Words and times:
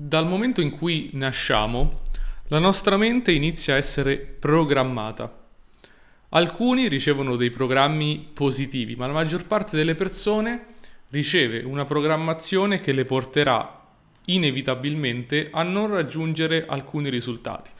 Dal 0.00 0.28
momento 0.28 0.60
in 0.60 0.70
cui 0.70 1.10
nasciamo, 1.14 2.02
la 2.50 2.60
nostra 2.60 2.96
mente 2.96 3.32
inizia 3.32 3.74
a 3.74 3.78
essere 3.78 4.16
programmata. 4.18 5.46
Alcuni 6.28 6.86
ricevono 6.86 7.34
dei 7.34 7.50
programmi 7.50 8.28
positivi, 8.32 8.94
ma 8.94 9.08
la 9.08 9.12
maggior 9.12 9.44
parte 9.46 9.76
delle 9.76 9.96
persone 9.96 10.66
riceve 11.08 11.64
una 11.64 11.84
programmazione 11.84 12.78
che 12.78 12.92
le 12.92 13.04
porterà 13.04 13.88
inevitabilmente 14.26 15.48
a 15.50 15.64
non 15.64 15.88
raggiungere 15.88 16.64
alcuni 16.68 17.10
risultati. 17.10 17.72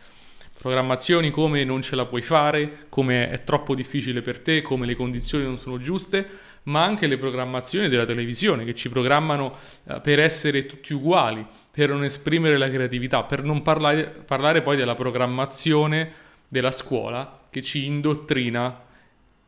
Programmazioni 0.59 1.31
come 1.31 1.63
non 1.63 1.83
ce 1.83 1.95
la 1.95 2.05
puoi 2.05 2.23
fare, 2.23 2.87
come 2.89 3.31
è 3.31 3.45
troppo 3.45 3.77
difficile 3.77 4.23
per 4.23 4.41
te, 4.41 4.61
come 4.61 4.87
le 4.87 4.97
condizioni 4.97 5.45
non 5.45 5.57
sono 5.57 5.79
giuste, 5.79 6.29
ma 6.65 6.83
anche 6.83 7.07
le 7.07 7.17
programmazioni 7.17 7.89
della 7.89 8.05
televisione 8.05 8.65
che 8.65 8.75
ci 8.75 8.89
programmano 8.89 9.57
eh, 9.85 10.01
per 10.01 10.19
essere 10.19 10.67
tutti 10.67 10.93
uguali, 10.93 11.47
per 11.79 11.91
non 11.91 12.03
esprimere 12.03 12.59
la 12.59 12.69
creatività, 12.69 13.23
per 13.23 13.45
non 13.45 13.63
parlare, 13.63 14.09
parlare 14.09 14.63
poi 14.63 14.77
della 14.77 14.97
programmazione 14.97 16.11
della 16.49 16.73
scuola 16.73 17.43
che 17.49 17.63
ci 17.63 17.87
indottrina 17.87 18.83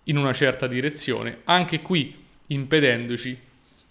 in 0.05 0.16
una 0.16 0.32
certa 0.32 0.69
direzione, 0.69 1.41
anche 1.42 1.80
qui 1.80 2.14
impedendoci 2.46 3.36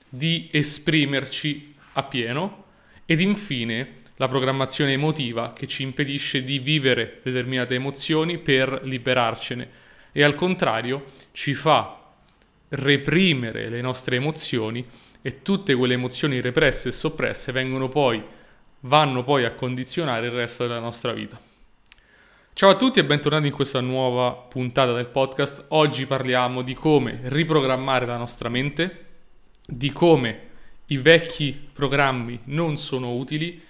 di 0.08 0.48
esprimerci 0.54 1.76
appieno 1.92 2.64
ed 3.06 3.20
infine 3.20 3.96
la 4.16 4.30
programmazione 4.30 4.94
emotiva 4.94 5.52
che 5.52 5.68
ci 5.68 5.84
impedisce 5.84 6.42
di 6.42 6.60
vivere 6.60 7.20
determinate 7.22 7.76
emozioni 7.76 8.38
per 8.38 8.84
liberarcene. 8.86 9.70
E 10.14 10.24
al 10.24 10.36
contrario 10.36 11.08
ci 11.34 11.54
fa 11.54 12.14
reprimere 12.70 13.68
le 13.68 13.82
nostre 13.82 14.16
emozioni 14.16 14.86
e 15.22 15.42
tutte 15.42 15.76
quelle 15.76 15.96
emozioni 15.96 16.40
represse 16.42 16.90
e 16.90 16.92
soppresse 16.94 17.52
poi, 17.90 18.24
vanno 18.82 19.24
poi 19.24 19.46
a 19.46 19.52
condizionare 19.52 20.28
il 20.28 20.34
resto 20.34 20.66
della 20.66 20.80
nostra 20.80 21.12
vita. 21.12 21.40
Ciao 22.54 22.70
a 22.70 22.76
tutti 22.76 23.00
e 23.00 23.06
bentornati 23.06 23.48
in 23.48 23.54
questa 23.54 23.80
nuova 23.80 24.32
puntata 24.32 24.94
del 24.94 25.08
podcast. 25.08 25.66
Oggi 25.70 26.06
parliamo 26.06 26.62
di 26.62 26.74
come 26.74 27.22
riprogrammare 27.24 28.06
la 28.06 28.18
nostra 28.18 28.50
mente, 28.50 29.06
di 29.66 29.92
come 29.92 30.48
i 30.88 30.98
vecchi 30.98 31.70
programmi 31.72 32.40
non 32.46 32.78
sono 32.78 33.14
utili, 33.14 33.62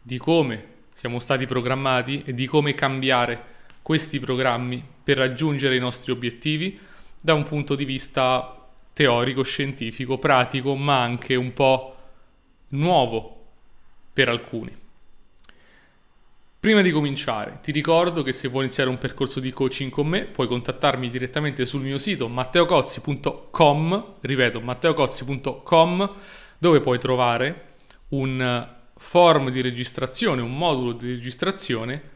di 0.00 0.18
come 0.18 0.66
siamo 0.92 1.20
stati 1.20 1.46
programmati 1.46 2.22
e 2.26 2.34
di 2.34 2.46
come 2.46 2.74
cambiare 2.74 3.44
questi 3.82 4.20
programmi 4.20 4.82
per 5.02 5.16
raggiungere 5.16 5.76
i 5.76 5.80
nostri 5.80 6.12
obiettivi 6.12 6.78
da 7.20 7.34
un 7.34 7.44
punto 7.44 7.74
di 7.74 7.84
vista 7.84 8.61
teorico, 8.92 9.42
scientifico, 9.42 10.18
pratico, 10.18 10.74
ma 10.74 11.02
anche 11.02 11.34
un 11.34 11.52
po' 11.52 11.96
nuovo 12.68 13.44
per 14.12 14.28
alcuni. 14.28 14.80
Prima 16.62 16.80
di 16.80 16.92
cominciare, 16.92 17.58
ti 17.60 17.72
ricordo 17.72 18.22
che 18.22 18.30
se 18.30 18.46
vuoi 18.46 18.64
iniziare 18.64 18.88
un 18.88 18.98
percorso 18.98 19.40
di 19.40 19.52
coaching 19.52 19.90
con 19.90 20.06
me, 20.06 20.26
puoi 20.26 20.46
contattarmi 20.46 21.08
direttamente 21.08 21.64
sul 21.64 21.80
mio 21.80 21.98
sito 21.98 22.28
matteocozzi.com, 22.28 24.14
ripeto, 24.20 24.60
matteocozzi.com, 24.60 26.14
dove 26.58 26.78
puoi 26.78 26.98
trovare 27.00 27.70
un 28.10 28.68
form 28.96 29.50
di 29.50 29.60
registrazione, 29.60 30.40
un 30.40 30.56
modulo 30.56 30.92
di 30.92 31.08
registrazione 31.08 32.10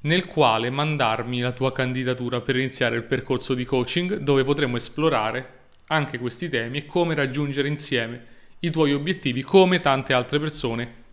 nel 0.00 0.26
quale 0.26 0.68
mandarmi 0.68 1.40
la 1.40 1.52
tua 1.52 1.72
candidatura 1.72 2.42
per 2.42 2.56
iniziare 2.56 2.96
il 2.96 3.04
percorso 3.04 3.54
di 3.54 3.64
coaching 3.64 4.16
dove 4.18 4.44
potremo 4.44 4.76
esplorare 4.76 5.55
anche 5.88 6.18
questi 6.18 6.48
temi 6.48 6.78
e 6.78 6.86
come 6.86 7.14
raggiungere 7.14 7.68
insieme 7.68 8.34
i 8.60 8.70
tuoi 8.70 8.92
obiettivi 8.92 9.42
come 9.42 9.80
tante 9.80 10.12
altre 10.12 10.38
persone 10.40 11.04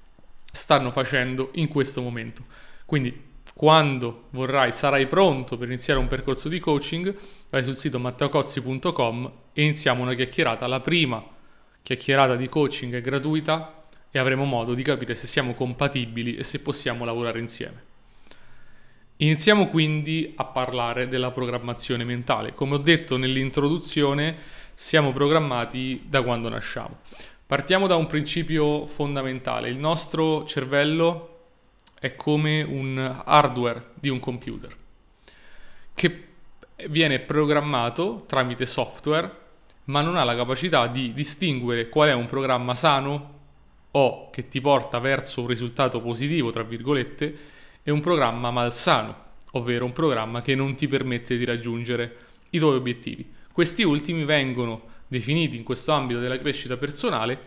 stanno 0.52 0.92
facendo 0.92 1.50
in 1.56 1.68
questo 1.68 2.02
momento. 2.02 2.46
Quindi 2.86 3.32
quando 3.54 4.26
vorrai, 4.32 4.72
sarai 4.72 5.06
pronto 5.08 5.58
per 5.58 5.68
iniziare 5.68 6.00
un 6.00 6.08
percorso 6.08 6.50
di 6.50 6.60
coaching, 6.60 7.14
vai 7.50 7.64
sul 7.64 7.78
sito 7.78 8.00
matteocozzi.com 8.00 9.31
e 9.53 9.64
iniziamo 9.64 10.02
una 10.02 10.16
chiacchierata. 10.16 10.66
La 10.68 10.80
prima 10.80 11.24
chiacchierata 11.81 12.36
di 12.36 12.50
coaching 12.50 12.96
è 12.96 13.02
gratuita 13.02 13.84
e 14.09 14.20
avremo 14.20 14.46
modo 14.46 14.74
di 14.74 14.84
capire 14.84 15.14
se 15.14 15.28
siamo 15.28 15.53
compatibili 15.53 16.36
e 16.36 16.44
se 16.44 16.59
possiamo 16.59 17.06
lavorare 17.06 17.40
insieme. 17.40 17.92
Iniziamo 19.18 19.68
quindi 19.68 20.34
a 20.36 20.46
parlare 20.46 21.08
della 21.08 21.31
programmazione 21.31 22.03
mentale. 22.03 22.53
Come 22.53 22.76
ho 22.76 22.80
detto 22.80 23.18
nell'introduzione, 23.18 24.36
siamo 24.73 25.11
programmati 25.11 26.03
da 26.07 26.22
quando 26.22 26.50
nasciamo. 26.50 27.00
Partiamo 27.45 27.88
da 27.88 27.95
un 27.95 28.07
principio 28.07 28.85
fondamentale. 28.88 29.69
Il 29.69 29.78
nostro 29.78 30.45
cervello 30.45 31.29
è 32.00 32.16
come 32.16 32.61
un 32.61 33.22
hardware 33.25 33.91
di 33.94 34.09
un 34.09 34.19
computer 34.19 34.75
che 35.94 36.28
viene 36.89 37.19
programmato 37.19 38.23
tramite 38.28 38.66
software 38.66 39.41
ma 39.85 40.01
non 40.01 40.16
ha 40.16 40.23
la 40.23 40.35
capacità 40.35 40.88
di 40.88 41.13
distinguere 41.13 41.90
qual 41.90 42.09
è 42.09 42.13
un 42.13 42.25
programma 42.25 42.75
sano 42.75 43.31
o 43.91 44.29
che 44.29 44.47
ti 44.47 44.61
porta 44.61 45.00
verso 45.00 45.41
un 45.41 45.47
risultato 45.47 46.01
positivo, 46.01 46.51
tra 46.51 46.63
virgolette, 46.63 47.38
e 47.84 47.91
un 47.91 48.00
programma 48.00 48.50
malsano, 48.50 49.16
ovvero 49.51 49.85
un 49.85 49.91
programma 49.91 50.41
che 50.41 50.55
non 50.55 50.75
ti 50.75 50.88
permette 50.88 51.38
di 51.38 51.45
raggiungere 51.45 52.16
i 52.51 52.59
tuoi 52.59 52.75
obiettivi. 52.75 53.31
Questi 53.53 53.84
ultimi 53.84 54.25
vengono 54.25 54.81
definiti 55.08 55.56
in 55.58 55.64
questo 55.64 55.91
ambito 55.91 56.19
della 56.19 56.38
crescita 56.38 56.75
personale 56.75 57.40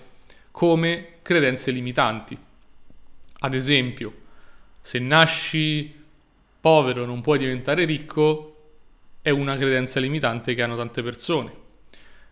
come 0.53 1.15
credenze 1.21 1.73
limitanti. 1.73 2.39
Ad 3.41 3.55
esempio, 3.55 4.15
se 4.81 5.01
nasci 5.01 5.93
povero 6.61 7.07
non 7.07 7.23
puoi 7.23 7.41
diventare 7.41 7.85
ricco, 7.85 8.69
è 9.21 9.31
una 9.31 9.57
credenza 9.57 9.99
limitante 9.99 10.55
che 10.55 10.63
hanno 10.63 10.77
tante 10.77 11.03
persone. 11.03 11.53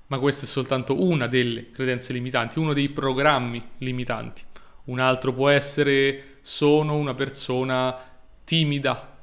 Ma 0.06 0.20
questa 0.20 0.44
è 0.44 0.48
soltanto 0.48 1.02
una 1.02 1.26
delle 1.26 1.70
credenze 1.70 2.12
limitanti, 2.12 2.60
uno 2.60 2.74
dei 2.74 2.90
programmi 2.90 3.60
limitanti. 3.78 4.44
Un 4.84 5.00
altro 5.00 5.32
può 5.32 5.48
essere 5.48 6.36
sono 6.42 6.94
una 6.94 7.14
persona 7.14 7.98
timida 8.44 9.18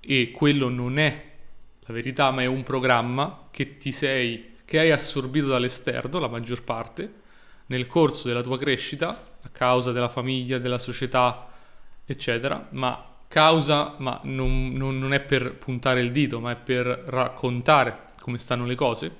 e 0.00 0.32
quello 0.32 0.68
non 0.68 0.98
è 0.98 1.26
la 1.78 1.94
verità, 1.94 2.32
ma 2.32 2.42
è 2.42 2.46
un 2.46 2.64
programma 2.64 3.46
che 3.58 3.76
ti 3.76 3.90
sei 3.90 4.54
che 4.64 4.78
hai 4.78 4.92
assorbito 4.92 5.48
dall'esterno, 5.48 6.20
la 6.20 6.28
maggior 6.28 6.62
parte, 6.62 7.12
nel 7.66 7.88
corso 7.88 8.28
della 8.28 8.40
tua 8.40 8.56
crescita, 8.56 9.32
a 9.42 9.48
causa 9.48 9.90
della 9.90 10.08
famiglia, 10.08 10.58
della 10.58 10.78
società, 10.78 11.48
eccetera, 12.04 12.68
ma 12.70 13.04
causa, 13.26 13.96
ma 13.98 14.20
non, 14.22 14.74
non, 14.74 15.00
non 15.00 15.12
è 15.12 15.18
per 15.18 15.56
puntare 15.56 16.00
il 16.00 16.12
dito, 16.12 16.38
ma 16.38 16.52
è 16.52 16.56
per 16.56 16.86
raccontare 16.86 18.04
come 18.20 18.38
stanno 18.38 18.64
le 18.64 18.76
cose. 18.76 19.16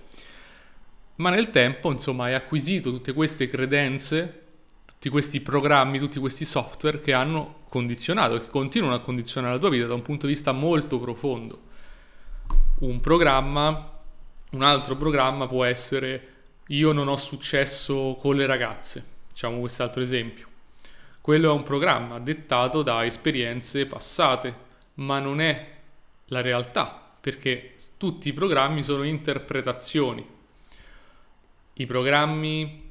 Ma 1.16 1.30
nel 1.30 1.50
tempo, 1.50 1.90
insomma, 1.90 2.26
hai 2.26 2.34
acquisito 2.34 2.90
tutte 2.90 3.12
queste 3.12 3.48
credenze 3.48 4.42
tutti 4.84 5.08
questi 5.08 5.40
programmi, 5.40 5.98
tutti 5.98 6.20
questi 6.20 6.44
software 6.44 7.00
che 7.00 7.12
hanno 7.12 7.62
condizionato, 7.68 8.38
che 8.38 8.46
continuano 8.46 8.94
a 8.94 9.00
condizionare 9.00 9.54
la 9.54 9.58
tua 9.58 9.70
vita 9.70 9.86
da 9.86 9.94
un 9.94 10.02
punto 10.02 10.26
di 10.26 10.32
vista 10.32 10.52
molto 10.52 11.00
profondo. 11.00 11.60
Un 12.80 13.00
programma, 13.00 13.97
un 14.50 14.62
altro 14.62 14.96
programma 14.96 15.46
può 15.46 15.64
essere 15.64 16.34
io 16.68 16.92
non 16.92 17.08
ho 17.08 17.16
successo 17.16 18.16
con 18.18 18.36
le 18.36 18.46
ragazze, 18.46 19.04
facciamo 19.28 19.58
quest'altro 19.58 20.02
esempio. 20.02 20.46
Quello 21.20 21.50
è 21.50 21.54
un 21.54 21.62
programma 21.62 22.18
dettato 22.18 22.82
da 22.82 23.04
esperienze 23.04 23.86
passate, 23.86 24.66
ma 24.94 25.18
non 25.18 25.40
è 25.40 25.76
la 26.26 26.40
realtà, 26.40 27.10
perché 27.20 27.74
tutti 27.96 28.28
i 28.28 28.32
programmi 28.32 28.82
sono 28.82 29.02
interpretazioni. 29.02 30.26
I 31.74 31.86
programmi 31.86 32.86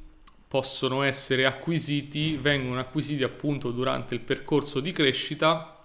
possono 0.46 1.02
essere 1.02 1.46
acquisiti, 1.46 2.36
vengono 2.36 2.80
acquisiti 2.80 3.22
appunto 3.22 3.70
durante 3.70 4.14
il 4.14 4.20
percorso 4.20 4.80
di 4.80 4.92
crescita 4.92 5.84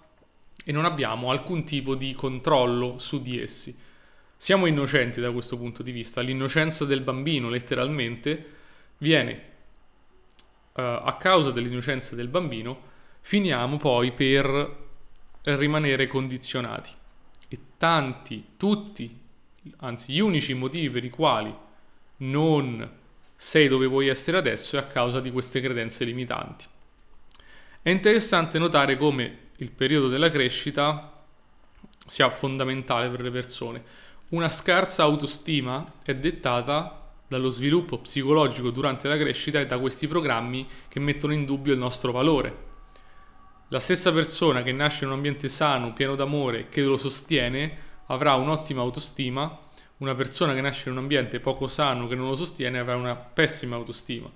e 0.64 0.72
non 0.72 0.84
abbiamo 0.84 1.30
alcun 1.30 1.64
tipo 1.64 1.94
di 1.94 2.14
controllo 2.14 2.98
su 2.98 3.20
di 3.20 3.40
essi. 3.40 3.76
Siamo 4.44 4.66
innocenti 4.66 5.22
da 5.22 5.32
questo 5.32 5.56
punto 5.56 5.82
di 5.82 5.90
vista, 5.90 6.20
l'innocenza 6.20 6.84
del 6.84 7.00
bambino 7.00 7.48
letteralmente 7.48 8.46
viene 8.98 9.32
uh, 10.74 10.82
a 10.82 11.16
causa 11.18 11.50
dell'innocenza 11.50 12.14
del 12.14 12.28
bambino, 12.28 12.78
finiamo 13.22 13.78
poi 13.78 14.12
per 14.12 14.76
rimanere 15.44 16.06
condizionati. 16.08 16.90
E 17.48 17.58
tanti, 17.78 18.48
tutti, 18.58 19.18
anzi 19.78 20.12
gli 20.12 20.20
unici 20.20 20.52
motivi 20.52 20.90
per 20.90 21.04
i 21.06 21.08
quali 21.08 21.56
non 22.18 22.90
sei 23.34 23.66
dove 23.66 23.86
vuoi 23.86 24.08
essere 24.08 24.36
adesso 24.36 24.76
è 24.76 24.78
a 24.78 24.86
causa 24.86 25.20
di 25.20 25.30
queste 25.32 25.62
credenze 25.62 26.04
limitanti. 26.04 26.66
È 27.80 27.88
interessante 27.88 28.58
notare 28.58 28.98
come 28.98 29.38
il 29.56 29.70
periodo 29.70 30.08
della 30.08 30.28
crescita 30.28 31.24
sia 32.06 32.28
fondamentale 32.28 33.08
per 33.08 33.22
le 33.22 33.30
persone. 33.30 34.12
Una 34.30 34.48
scarsa 34.48 35.02
autostima 35.02 35.92
è 36.02 36.14
dettata 36.14 37.12
dallo 37.28 37.50
sviluppo 37.50 37.98
psicologico 37.98 38.70
durante 38.70 39.06
la 39.06 39.18
crescita 39.18 39.60
e 39.60 39.66
da 39.66 39.78
questi 39.78 40.08
programmi 40.08 40.66
che 40.88 40.98
mettono 40.98 41.34
in 41.34 41.44
dubbio 41.44 41.74
il 41.74 41.78
nostro 41.78 42.10
valore. 42.10 42.72
La 43.68 43.80
stessa 43.80 44.12
persona 44.12 44.62
che 44.62 44.72
nasce 44.72 45.04
in 45.04 45.10
un 45.10 45.16
ambiente 45.16 45.46
sano, 45.46 45.92
pieno 45.92 46.14
d'amore 46.14 46.68
che 46.70 46.80
lo 46.80 46.96
sostiene, 46.96 47.76
avrà 48.06 48.34
un'ottima 48.34 48.80
autostima, 48.80 49.60
una 49.98 50.14
persona 50.14 50.54
che 50.54 50.62
nasce 50.62 50.88
in 50.88 50.96
un 50.96 51.02
ambiente 51.02 51.38
poco 51.38 51.66
sano, 51.66 52.08
che 52.08 52.14
non 52.14 52.28
lo 52.28 52.34
sostiene, 52.34 52.78
avrà 52.78 52.96
una 52.96 53.14
pessima 53.14 53.76
autostima. 53.76 54.30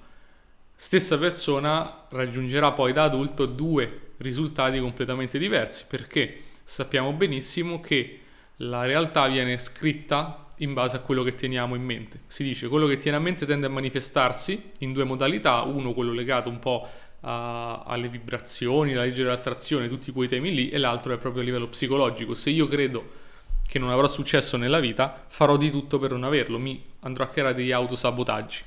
Stessa 0.75 1.19
persona 1.19 2.05
raggiungerà 2.11 2.73
poi 2.73 2.93
da 2.93 3.05
adulto 3.05 3.47
due 3.47 4.13
risultati 4.19 4.79
completamente 4.81 5.39
diversi, 5.39 5.87
perché 5.89 6.43
sappiamo 6.63 7.13
benissimo 7.13 7.81
che 7.81 8.21
la 8.59 8.85
realtà 8.85 9.27
viene 9.29 9.59
scritta 9.59 10.47
in 10.59 10.73
base 10.73 10.97
a 10.97 11.01
quello 11.01 11.23
che 11.23 11.35
teniamo 11.35 11.75
in 11.75 11.83
mente. 11.83 12.21
Si 12.27 12.43
dice 12.43 12.69
quello 12.69 12.87
che 12.87 12.97
tiene 12.97 13.17
a 13.17 13.21
mente 13.21 13.47
tende 13.47 13.67
a 13.67 13.71
manifestarsi 13.71 14.71
in 14.79 14.93
due 14.93 15.05
modalità, 15.05 15.63
uno 15.63 15.93
quello 15.93 16.13
legato 16.13 16.49
un 16.49 16.59
po' 16.59 16.89
a, 17.21 17.83
alle 17.87 18.09
vibrazioni, 18.09 18.93
la 18.93 19.03
legge 19.03 19.23
dell'attrazione, 19.23 19.89
tutti 19.89 20.11
quei 20.11 20.29
temi 20.29 20.53
lì, 20.53 20.71
e 20.71 20.79
l'altro 20.79 21.13
è 21.13 21.19
proprio 21.19 21.43
a 21.43 21.45
livello 21.45 21.69
psicologico. 21.69 22.35
Se 22.35 22.51
io 22.51 22.67
credo 22.67 23.27
che 23.67 23.79
non 23.79 23.91
avrò 23.91 24.07
successo 24.07 24.57
nella 24.57 24.81
vita, 24.81 25.25
farò 25.29 25.57
di 25.57 25.71
tutto 25.71 25.99
per 25.99 26.11
non 26.13 26.25
averlo, 26.25 26.59
mi 26.59 26.83
andrò 27.01 27.25
a 27.25 27.29
creare 27.29 27.55
degli 27.55 27.71
autosabotaggi. 27.71 28.63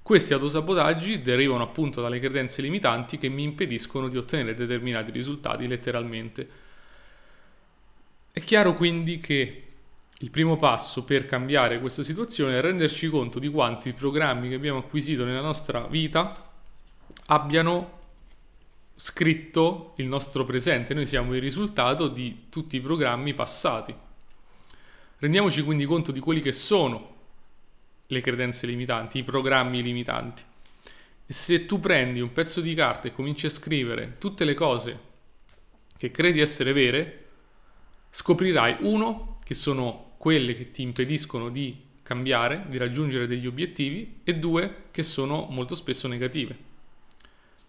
Questi 0.00 0.32
autosabotaggi 0.32 1.20
derivano 1.20 1.64
appunto 1.64 2.00
dalle 2.00 2.18
credenze 2.18 2.62
limitanti 2.62 3.18
che 3.18 3.28
mi 3.28 3.42
impediscono 3.42 4.08
di 4.08 4.16
ottenere 4.16 4.54
determinati 4.54 5.10
risultati 5.10 5.66
letteralmente. 5.66 6.48
È 8.38 8.40
chiaro 8.40 8.72
quindi 8.72 9.18
che 9.18 9.62
il 10.16 10.30
primo 10.30 10.54
passo 10.54 11.02
per 11.02 11.26
cambiare 11.26 11.80
questa 11.80 12.04
situazione 12.04 12.56
è 12.56 12.60
renderci 12.60 13.08
conto 13.08 13.40
di 13.40 13.48
quanti 13.48 13.92
programmi 13.92 14.48
che 14.48 14.54
abbiamo 14.54 14.78
acquisito 14.78 15.24
nella 15.24 15.40
nostra 15.40 15.88
vita 15.88 16.48
abbiano 17.26 17.98
scritto 18.94 19.94
il 19.96 20.06
nostro 20.06 20.44
presente. 20.44 20.94
Noi 20.94 21.04
siamo 21.04 21.34
il 21.34 21.40
risultato 21.40 22.06
di 22.06 22.44
tutti 22.48 22.76
i 22.76 22.80
programmi 22.80 23.34
passati. 23.34 23.92
Rendiamoci 25.18 25.64
quindi 25.64 25.84
conto 25.84 26.12
di 26.12 26.20
quelli 26.20 26.40
che 26.40 26.52
sono 26.52 27.16
le 28.06 28.20
credenze 28.20 28.68
limitanti, 28.68 29.18
i 29.18 29.24
programmi 29.24 29.82
limitanti. 29.82 30.44
E 31.26 31.32
se 31.32 31.66
tu 31.66 31.80
prendi 31.80 32.20
un 32.20 32.32
pezzo 32.32 32.60
di 32.60 32.72
carta 32.74 33.08
e 33.08 33.12
cominci 33.12 33.46
a 33.46 33.50
scrivere 33.50 34.14
tutte 34.18 34.44
le 34.44 34.54
cose 34.54 35.00
che 35.96 36.12
credi 36.12 36.38
essere 36.38 36.72
vere, 36.72 37.22
scoprirai 38.10 38.78
uno 38.80 39.38
che 39.44 39.54
sono 39.54 40.12
quelle 40.18 40.54
che 40.54 40.70
ti 40.70 40.82
impediscono 40.82 41.48
di 41.48 41.86
cambiare, 42.02 42.64
di 42.68 42.78
raggiungere 42.78 43.26
degli 43.26 43.46
obiettivi 43.46 44.20
e 44.24 44.36
due 44.36 44.84
che 44.90 45.02
sono 45.02 45.46
molto 45.50 45.74
spesso 45.74 46.08
negative. 46.08 46.56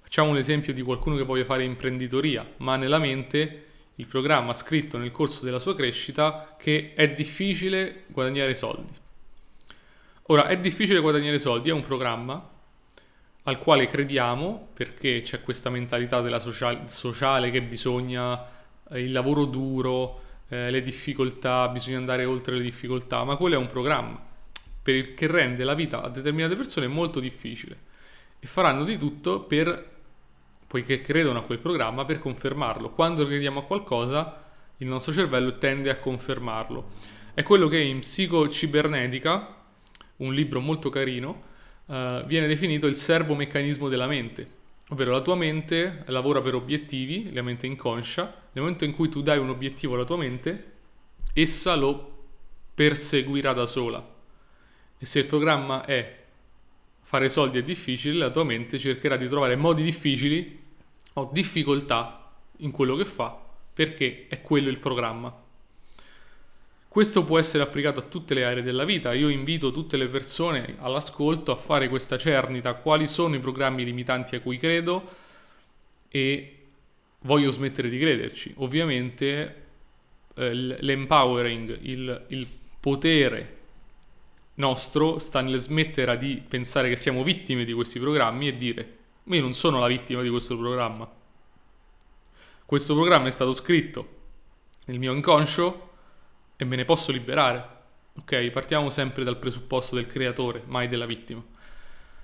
Facciamo 0.02 0.30
un 0.30 0.38
esempio 0.38 0.74
di 0.74 0.82
qualcuno 0.82 1.18
che 1.18 1.24
voglia 1.24 1.44
fare 1.44 1.64
imprenditoria, 1.64 2.48
ma 2.58 2.76
nella 2.76 3.00
mente 3.00 3.66
il 3.96 4.08
programma 4.08 4.52
ha 4.52 4.56
scritto 4.56 4.98
nel 4.98 5.12
corso 5.12 5.44
della 5.44 5.60
sua 5.60 5.76
crescita 5.76 6.56
che 6.58 6.94
è 6.96 7.10
difficile 7.10 8.06
guadagnare 8.08 8.56
soldi. 8.56 8.94
Ora, 10.24 10.48
è 10.48 10.58
difficile 10.58 11.00
guadagnare 11.00 11.38
soldi, 11.38 11.70
è 11.70 11.74
un 11.74 11.82
programma 11.82 12.50
al 13.44 13.58
quale 13.58 13.88
crediamo 13.88 14.70
perché 14.74 15.22
c'è 15.22 15.42
questa 15.42 15.70
mentalità 15.70 16.22
della 16.22 16.40
social- 16.40 16.90
sociale 16.90 17.52
che 17.52 17.62
bisogna 17.62 18.46
eh, 18.90 19.02
il 19.02 19.12
lavoro 19.12 19.46
duro, 19.46 20.22
eh, 20.50 20.70
le 20.70 20.82
difficoltà, 20.82 21.68
bisogna 21.70 21.98
andare 21.98 22.26
oltre 22.26 22.56
le 22.56 22.64
difficoltà, 22.64 23.24
ma 23.24 23.36
quello 23.36 23.56
è 23.56 23.58
un 23.58 23.68
programma 23.68 24.28
che 24.82 25.28
rende 25.28 25.64
la 25.64 25.76
vita 25.76 26.02
a 26.02 26.10
determinate 26.10 26.56
persone 26.56 26.88
molto 26.88 27.20
difficile 27.20 27.78
e 28.40 28.48
faranno 28.48 28.84
di 28.84 28.98
tutto 28.98 29.42
per, 29.42 29.98
poiché 30.66 31.02
credono 31.02 31.40
a 31.40 31.44
quel 31.44 31.60
programma, 31.60 32.06
per 32.06 32.20
confermarlo. 32.20 32.90
Quando 32.92 33.26
crediamo 33.26 33.60
a 33.60 33.64
qualcosa, 33.64 34.46
il 34.78 34.88
nostro 34.88 35.14
cervello 35.14 35.58
tende 35.58 35.90
a 35.90 35.98
confermarlo. 35.98 36.92
È 37.34 37.44
quello 37.44 37.68
che 37.68 37.80
in 37.80 38.00
psicocibernetica, 38.00 39.56
un 40.18 40.34
libro 40.34 40.60
molto 40.60 40.90
carino, 40.90 41.44
eh, 41.86 42.24
viene 42.26 42.48
definito 42.48 42.88
il 42.88 42.96
servomeccanismo 42.96 43.90
della 43.90 44.08
mente 44.08 44.58
Ovvero 44.92 45.12
la 45.12 45.22
tua 45.22 45.36
mente 45.36 46.04
lavora 46.08 46.42
per 46.42 46.56
obiettivi, 46.56 47.32
la 47.32 47.44
mente 47.44 47.68
inconscia, 47.68 48.24
nel 48.52 48.64
momento 48.64 48.86
in 48.86 48.94
cui 48.94 49.08
tu 49.08 49.22
dai 49.22 49.38
un 49.38 49.50
obiettivo 49.50 49.94
alla 49.94 50.04
tua 50.04 50.18
mente, 50.18 50.72
essa 51.34 51.76
lo 51.76 52.28
perseguirà 52.74 53.54
da 53.54 53.68
sola. 53.68 54.18
E 54.98 55.06
se 55.06 55.20
il 55.20 55.26
programma 55.26 55.86
è 55.86 56.18
fare 57.02 57.30
soldi 57.30 57.60
è 57.60 57.64
difficile, 57.64 58.18
la 58.18 58.32
tua 58.32 58.44
mente 58.44 58.80
cercherà 58.80 59.16
di 59.16 59.28
trovare 59.28 59.56
modi 59.56 59.84
difficili 59.84 60.60
o 61.14 61.30
difficoltà 61.32 62.32
in 62.58 62.72
quello 62.72 62.96
che 62.96 63.06
fa, 63.06 63.40
perché 63.74 64.26
è 64.28 64.42
quello 64.42 64.70
il 64.70 64.80
programma. 64.80 65.48
Questo 66.90 67.24
può 67.24 67.38
essere 67.38 67.62
applicato 67.62 68.00
a 68.00 68.04
tutte 68.04 68.34
le 68.34 68.44
aree 68.44 68.64
della 68.64 68.84
vita. 68.84 69.14
Io 69.14 69.30
invito 69.30 69.70
tutte 69.70 69.96
le 69.96 70.08
persone 70.08 70.76
all'ascolto 70.80 71.52
a 71.52 71.56
fare 71.56 71.88
questa 71.88 72.18
cernita, 72.18 72.74
quali 72.74 73.06
sono 73.06 73.36
i 73.36 73.40
programmi 73.40 73.86
limitanti 73.86 74.36
a 74.36 74.42
cui 74.42 74.58
credo 74.58 75.08
e 76.10 76.56
voglio 77.20 77.52
smettere 77.52 77.90
di 77.90 78.00
crederci. 78.00 78.56
Ovviamente 78.58 79.68
eh, 80.34 80.52
l'empowering, 80.52 81.78
il, 81.84 82.26
il 82.30 82.48
potere 82.80 83.58
nostro 84.56 85.20
sta 85.20 85.42
nel 85.42 85.60
smettere 85.60 86.18
di 86.18 86.42
pensare 86.46 86.90
che 86.90 86.96
siamo 86.96 87.22
vittime 87.22 87.66
di 87.66 87.74
questi 87.74 88.00
programmi 88.00 88.48
e 88.48 88.58
dire 88.58 88.98
io 89.26 89.42
non 89.42 89.54
sono 89.54 89.78
la 89.78 89.86
vittima 89.86 90.24
di 90.24 90.30
questo 90.30 90.58
programma. 90.58 91.08
Questo 92.66 92.96
programma 92.96 93.28
è 93.28 93.32
stato 93.32 93.54
scritto 93.54 94.18
nel 94.86 94.98
mio 94.98 95.14
inconscio 95.14 95.89
e 96.62 96.66
me 96.66 96.76
ne 96.76 96.84
posso 96.84 97.14
liberare. 97.14 97.78
Ok, 98.18 98.50
partiamo 98.50 98.90
sempre 98.90 99.24
dal 99.24 99.38
presupposto 99.38 99.96
del 99.96 100.08
creatore, 100.08 100.62
mai 100.66 100.90
della 100.90 101.06
vittima. 101.06 101.42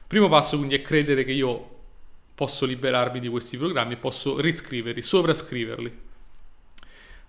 Primo 0.07 0.27
passo 0.27 0.57
quindi 0.57 0.75
è 0.75 0.81
credere 0.81 1.23
che 1.23 1.31
io 1.31 1.69
posso 2.35 2.65
liberarmi 2.65 3.21
di 3.21 3.29
questi 3.29 3.55
programmi 3.55 3.93
e 3.93 3.97
posso 3.97 4.37
riscriverli, 4.41 5.01
sovrascriverli. 5.01 5.99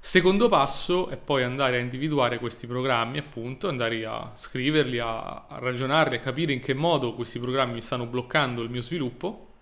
Secondo 0.00 0.48
passo 0.48 1.08
è 1.08 1.16
poi 1.16 1.44
andare 1.44 1.76
a 1.76 1.80
individuare 1.80 2.40
questi 2.40 2.66
programmi, 2.66 3.18
appunto, 3.18 3.68
andare 3.68 4.04
a 4.04 4.32
scriverli, 4.34 4.98
a, 4.98 5.46
ragionarli, 5.48 6.16
a 6.16 6.20
capire 6.20 6.52
in 6.52 6.60
che 6.60 6.74
modo 6.74 7.14
questi 7.14 7.38
programmi 7.38 7.80
stanno 7.80 8.06
bloccando 8.06 8.62
il 8.62 8.70
mio 8.70 8.82
sviluppo 8.82 9.52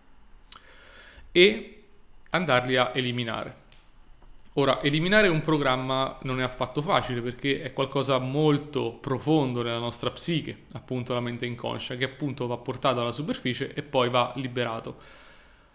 e 1.30 1.82
andarli 2.30 2.76
a 2.76 2.92
eliminare. 2.94 3.63
Ora, 4.56 4.80
eliminare 4.82 5.26
un 5.26 5.40
programma 5.40 6.16
non 6.22 6.38
è 6.38 6.44
affatto 6.44 6.80
facile 6.80 7.20
perché 7.20 7.60
è 7.60 7.72
qualcosa 7.72 8.18
molto 8.18 8.92
profondo 8.92 9.62
nella 9.62 9.80
nostra 9.80 10.12
psiche, 10.12 10.66
appunto 10.74 11.12
la 11.12 11.18
mente 11.18 11.44
inconscia, 11.44 11.96
che 11.96 12.04
appunto 12.04 12.46
va 12.46 12.56
portato 12.56 13.00
alla 13.00 13.10
superficie 13.10 13.72
e 13.74 13.82
poi 13.82 14.10
va 14.10 14.32
liberato. 14.36 14.96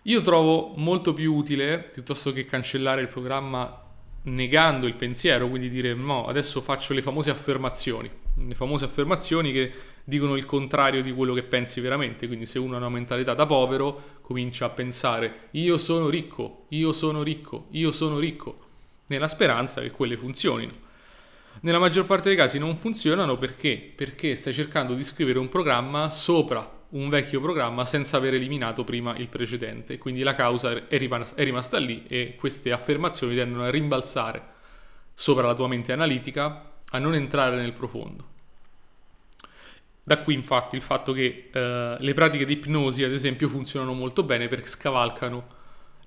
Io 0.03 0.21
trovo 0.21 0.71
molto 0.77 1.13
più 1.13 1.33
utile, 1.33 1.79
piuttosto 1.79 2.31
che 2.31 2.45
cancellare 2.45 3.01
il 3.01 3.09
programma 3.09 3.83
negando 4.21 4.87
il 4.87 4.95
pensiero, 4.95 5.49
quindi 5.49 5.69
dire 5.69 5.93
no, 5.93 6.25
adesso 6.27 6.61
faccio 6.61 6.93
le 6.93 7.01
famose 7.01 7.31
affermazioni, 7.31 8.09
le 8.47 8.55
famose 8.55 8.85
affermazioni 8.85 9.51
che 9.51 9.73
dicono 10.05 10.37
il 10.37 10.45
contrario 10.45 11.03
di 11.03 11.13
quello 11.13 11.33
che 11.33 11.43
pensi 11.43 11.81
veramente, 11.81 12.27
quindi 12.27 12.45
se 12.45 12.59
uno 12.59 12.75
ha 12.75 12.77
una 12.77 12.89
mentalità 12.89 13.33
da 13.33 13.45
povero 13.45 14.19
comincia 14.21 14.65
a 14.65 14.69
pensare 14.69 15.47
io 15.51 15.77
sono 15.77 16.07
ricco, 16.09 16.65
io 16.69 16.91
sono 16.93 17.23
ricco, 17.23 17.67
io 17.71 17.91
sono 17.91 18.19
ricco, 18.19 18.55
nella 19.09 19.27
speranza 19.27 19.81
che 19.81 19.91
quelle 19.91 20.17
funzionino. 20.17 20.71
Nella 21.61 21.77
maggior 21.77 22.05
parte 22.05 22.29
dei 22.29 22.37
casi 22.37 22.57
non 22.57 22.75
funzionano 22.75 23.37
perché? 23.37 23.89
Perché 23.95 24.35
stai 24.35 24.53
cercando 24.53 24.93
di 24.93 25.03
scrivere 25.03 25.37
un 25.37 25.49
programma 25.49 26.09
sopra 26.09 26.77
un 26.91 27.07
vecchio 27.09 27.39
programma 27.39 27.85
senza 27.85 28.17
aver 28.17 28.33
eliminato 28.33 28.83
prima 28.83 29.15
il 29.17 29.27
precedente, 29.27 29.99
quindi 29.99 30.23
la 30.23 30.33
causa 30.33 30.87
è 30.87 30.97
rimasta 30.97 31.77
lì 31.77 32.05
e 32.07 32.35
queste 32.35 32.71
affermazioni 32.71 33.35
tendono 33.35 33.63
a 33.63 33.69
rimbalzare 33.69 34.57
sopra 35.13 35.45
la 35.45 35.53
tua 35.53 35.67
mente 35.67 35.91
analitica, 35.91 36.71
a 36.91 36.97
non 36.97 37.13
entrare 37.13 37.57
nel 37.57 37.73
profondo. 37.73 38.37
Da 40.01 40.17
qui 40.19 40.33
infatti 40.33 40.75
il 40.75 40.81
fatto 40.81 41.11
che 41.11 41.49
eh, 41.51 41.95
le 41.99 42.13
pratiche 42.13 42.45
di 42.45 42.53
ipnosi, 42.53 43.03
ad 43.03 43.11
esempio, 43.11 43.47
funzionano 43.47 43.93
molto 43.93 44.23
bene 44.23 44.47
perché 44.47 44.67
scavalcano 44.67 45.45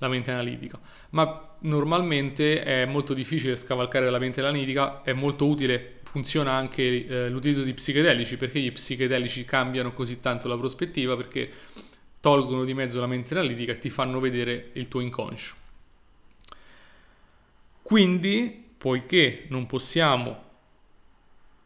la 0.03 0.09
mente 0.09 0.33
analitica, 0.33 0.81
ma 1.11 1.55
normalmente 1.61 2.65
è 2.65 2.85
molto 2.87 3.15
difficile 3.15 3.55
scavalcare 3.55 4.11
la 4.11 4.19
mente 4.19 4.41
analitica, 4.41 5.03
è 5.03 5.13
molto 5.13 5.47
utile, 5.47 6.01
funziona 6.03 6.51
anche 6.53 7.07
eh, 7.07 7.29
l'utilizzo 7.29 7.63
di 7.63 7.73
psichedelici, 7.73 8.37
perché 8.37 8.59
gli 8.59 8.73
psichedelici 8.73 9.45
cambiano 9.45 9.93
così 9.93 10.19
tanto 10.19 10.49
la 10.49 10.57
prospettiva, 10.57 11.17
perché 11.17 11.49
tolgono 12.19 12.65
di 12.65 12.75
mezzo 12.75 12.99
la 12.99 13.07
mente 13.07 13.33
analitica 13.35 13.73
e 13.73 13.79
ti 13.79 13.91
fanno 13.91 14.19
vedere 14.19 14.71
il 14.73 14.89
tuo 14.89 14.99
inconscio. 14.99 15.55
Quindi, 17.83 18.71
poiché 18.77 19.45
non 19.51 19.67
possiamo 19.67 20.51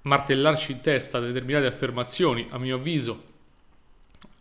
martellarci 0.02 0.72
in 0.72 0.82
testa 0.82 1.20
determinate 1.20 1.64
affermazioni, 1.64 2.48
a 2.50 2.58
mio 2.58 2.76
avviso, 2.76 3.22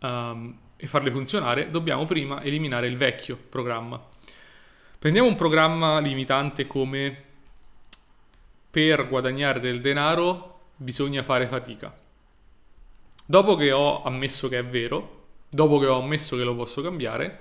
um, 0.02 0.54
e 0.76 0.86
farle 0.86 1.10
funzionare, 1.10 1.70
dobbiamo 1.70 2.04
prima 2.04 2.42
eliminare 2.42 2.86
il 2.86 2.96
vecchio 2.96 3.36
programma. 3.36 4.02
Prendiamo 4.98 5.28
un 5.28 5.34
programma 5.34 5.98
limitante 5.98 6.66
come 6.66 7.24
per 8.70 9.08
guadagnare 9.08 9.60
del 9.60 9.80
denaro 9.80 10.70
bisogna 10.76 11.22
fare 11.22 11.46
fatica. 11.46 11.96
Dopo 13.24 13.56
che 13.56 13.72
ho 13.72 14.04
ammesso 14.04 14.48
che 14.48 14.58
è 14.58 14.64
vero, 14.64 15.24
dopo 15.48 15.78
che 15.78 15.86
ho 15.86 16.00
ammesso 16.00 16.36
che 16.36 16.44
lo 16.44 16.54
posso 16.54 16.82
cambiare, 16.82 17.40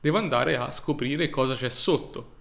devo 0.00 0.18
andare 0.18 0.56
a 0.56 0.70
scoprire 0.70 1.30
cosa 1.30 1.54
c'è 1.54 1.68
sotto. 1.68 2.40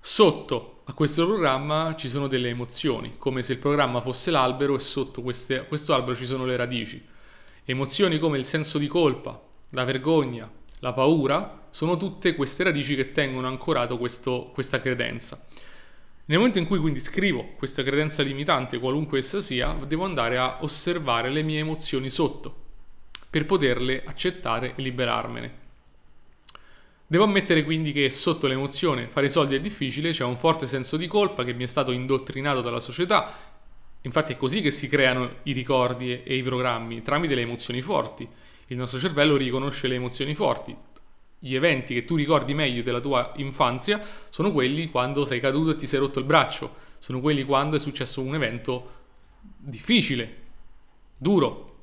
Sotto 0.00 0.82
a 0.84 0.92
questo 0.92 1.26
programma 1.26 1.94
ci 1.96 2.08
sono 2.08 2.26
delle 2.26 2.48
emozioni, 2.48 3.16
come 3.18 3.42
se 3.42 3.54
il 3.54 3.58
programma 3.58 4.00
fosse 4.00 4.30
l'albero 4.30 4.74
e 4.74 4.80
sotto 4.80 5.22
queste, 5.22 5.64
questo 5.66 5.94
albero 5.94 6.14
ci 6.16 6.26
sono 6.26 6.44
le 6.44 6.56
radici. 6.56 7.04
Emozioni 7.68 8.20
come 8.20 8.38
il 8.38 8.44
senso 8.44 8.78
di 8.78 8.86
colpa, 8.86 9.42
la 9.70 9.82
vergogna, 9.82 10.48
la 10.78 10.92
paura, 10.92 11.66
sono 11.70 11.96
tutte 11.96 12.36
queste 12.36 12.62
radici 12.62 12.94
che 12.94 13.10
tengono 13.10 13.48
ancorato 13.48 13.98
questo, 13.98 14.50
questa 14.54 14.78
credenza. 14.78 15.44
Nel 16.26 16.38
momento 16.38 16.60
in 16.60 16.66
cui 16.68 16.78
quindi 16.78 17.00
scrivo 17.00 17.54
questa 17.56 17.82
credenza 17.82 18.22
limitante, 18.22 18.78
qualunque 18.78 19.18
essa 19.18 19.40
sia, 19.40 19.76
devo 19.84 20.04
andare 20.04 20.38
a 20.38 20.58
osservare 20.60 21.28
le 21.28 21.42
mie 21.42 21.58
emozioni 21.58 22.08
sotto 22.08 22.54
per 23.28 23.46
poterle 23.46 24.04
accettare 24.06 24.74
e 24.76 24.82
liberarmene. 24.82 25.64
Devo 27.04 27.24
ammettere 27.24 27.64
quindi 27.64 27.90
che 27.90 28.10
sotto 28.10 28.46
l'emozione 28.46 29.08
fare 29.08 29.28
soldi 29.28 29.56
è 29.56 29.60
difficile, 29.60 30.12
c'è 30.12 30.22
un 30.22 30.36
forte 30.36 30.66
senso 30.66 30.96
di 30.96 31.08
colpa 31.08 31.42
che 31.42 31.52
mi 31.52 31.64
è 31.64 31.66
stato 31.66 31.90
indottrinato 31.90 32.60
dalla 32.60 32.78
società. 32.78 33.55
Infatti 34.06 34.32
è 34.32 34.36
così 34.36 34.60
che 34.60 34.70
si 34.70 34.86
creano 34.86 35.38
i 35.42 35.52
ricordi 35.52 36.22
e 36.22 36.36
i 36.36 36.42
programmi, 36.42 37.02
tramite 37.02 37.34
le 37.34 37.40
emozioni 37.42 37.82
forti. 37.82 38.26
Il 38.68 38.76
nostro 38.76 39.00
cervello 39.00 39.36
riconosce 39.36 39.88
le 39.88 39.96
emozioni 39.96 40.34
forti, 40.34 40.74
gli 41.40 41.54
eventi 41.54 41.92
che 41.92 42.04
tu 42.04 42.14
ricordi 42.14 42.54
meglio 42.54 42.82
della 42.82 43.00
tua 43.00 43.32
infanzia 43.36 44.00
sono 44.30 44.52
quelli 44.52 44.90
quando 44.90 45.26
sei 45.26 45.40
caduto 45.40 45.72
e 45.72 45.74
ti 45.74 45.86
sei 45.86 45.98
rotto 45.98 46.20
il 46.20 46.24
braccio, 46.24 46.74
sono 46.98 47.20
quelli 47.20 47.42
quando 47.42 47.76
è 47.76 47.80
successo 47.80 48.22
un 48.22 48.34
evento 48.36 48.92
difficile, 49.40 50.36
duro. 51.18 51.74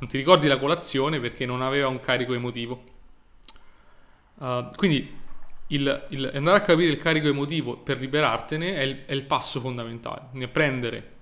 Non 0.00 0.08
ti 0.08 0.18
ricordi 0.18 0.46
la 0.48 0.58
colazione 0.58 1.18
perché 1.18 1.46
non 1.46 1.62
aveva 1.62 1.88
un 1.88 1.98
carico 1.98 2.34
emotivo. 2.34 2.84
Uh, 4.34 4.68
quindi 4.76 5.22
il, 5.68 6.06
il, 6.10 6.30
andare 6.34 6.58
a 6.58 6.60
capire 6.60 6.90
il 6.90 6.98
carico 6.98 7.28
emotivo 7.28 7.78
per 7.78 7.98
liberartene 7.98 8.74
è 8.74 8.82
il, 8.82 9.04
è 9.06 9.12
il 9.14 9.22
passo 9.22 9.60
fondamentale. 9.60 10.48
Prendere 10.48 11.13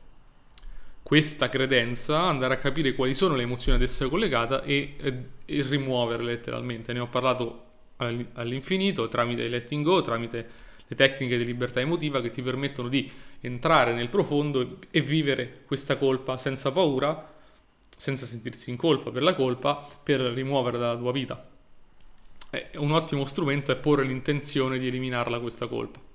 questa 1.12 1.50
credenza, 1.50 2.20
andare 2.20 2.54
a 2.54 2.56
capire 2.56 2.94
quali 2.94 3.12
sono 3.12 3.34
le 3.34 3.42
emozioni 3.42 3.76
ad 3.76 3.84
essa 3.84 4.08
collegate 4.08 4.62
e, 4.64 4.94
e, 4.98 5.24
e 5.44 5.60
rimuoverle 5.60 6.24
letteralmente. 6.24 6.94
Ne 6.94 7.00
ho 7.00 7.06
parlato 7.06 7.64
all'infinito 7.98 9.08
tramite 9.08 9.42
il 9.42 9.50
letting 9.50 9.84
go, 9.84 10.00
tramite 10.00 10.48
le 10.86 10.96
tecniche 10.96 11.36
di 11.36 11.44
libertà 11.44 11.80
emotiva 11.80 12.22
che 12.22 12.30
ti 12.30 12.40
permettono 12.40 12.88
di 12.88 13.10
entrare 13.42 13.92
nel 13.92 14.08
profondo 14.08 14.78
e 14.90 15.02
vivere 15.02 15.64
questa 15.66 15.98
colpa 15.98 16.38
senza 16.38 16.72
paura, 16.72 17.30
senza 17.94 18.24
sentirsi 18.24 18.70
in 18.70 18.76
colpa 18.76 19.10
per 19.10 19.22
la 19.22 19.34
colpa, 19.34 19.86
per 20.02 20.18
rimuoverla 20.18 20.78
dalla 20.78 20.98
tua 20.98 21.12
vita. 21.12 21.46
E 22.48 22.68
un 22.76 22.90
ottimo 22.90 23.26
strumento 23.26 23.70
è 23.70 23.76
porre 23.76 24.04
l'intenzione 24.04 24.78
di 24.78 24.86
eliminarla 24.86 25.40
questa 25.40 25.66
colpa. 25.66 26.11